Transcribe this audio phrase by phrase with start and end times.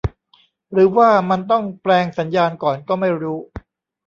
[0.71, 3.39] หรือว่ามันต้องแปลงสัญญาณก่อนก็ไม่รู้